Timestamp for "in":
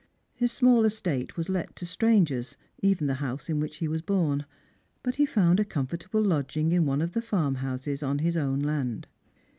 3.51-3.59, 6.71-6.87